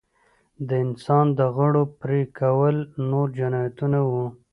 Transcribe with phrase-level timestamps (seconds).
[0.67, 2.75] د انسان د غړو پرې کول
[3.09, 4.25] نور جنایتونه وو.